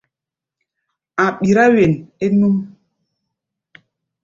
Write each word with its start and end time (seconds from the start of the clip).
A̧ 1.23 1.27
ɓirá 1.39 1.65
wen 1.75 1.93
é 2.23 2.25
núʼm. 2.39 2.55